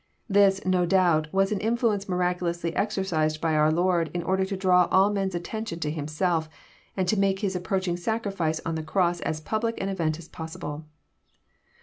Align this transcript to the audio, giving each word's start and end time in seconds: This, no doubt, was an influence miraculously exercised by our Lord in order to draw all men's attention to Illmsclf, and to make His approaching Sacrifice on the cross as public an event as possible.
This, 0.27 0.65
no 0.65 0.87
doubt, 0.87 1.31
was 1.31 1.51
an 1.51 1.59
influence 1.59 2.09
miraculously 2.09 2.75
exercised 2.75 3.39
by 3.39 3.53
our 3.53 3.71
Lord 3.71 4.09
in 4.15 4.23
order 4.23 4.43
to 4.45 4.57
draw 4.57 4.87
all 4.89 5.11
men's 5.11 5.35
attention 5.35 5.79
to 5.81 5.91
Illmsclf, 5.93 6.47
and 6.97 7.07
to 7.07 7.19
make 7.19 7.41
His 7.41 7.55
approaching 7.55 7.97
Sacrifice 7.97 8.59
on 8.65 8.73
the 8.73 8.81
cross 8.81 9.19
as 9.21 9.39
public 9.41 9.79
an 9.79 9.89
event 9.89 10.17
as 10.17 10.27
possible. 10.27 10.85